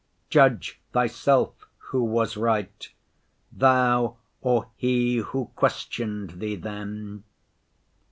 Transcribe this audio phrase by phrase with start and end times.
[0.31, 7.23] "'Judge Thyself who was right—Thou or he who questioned Thee then?